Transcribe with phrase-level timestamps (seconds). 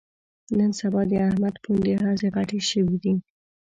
[0.57, 3.13] نن سبا د احمد پوندې هسې غټې شوې دي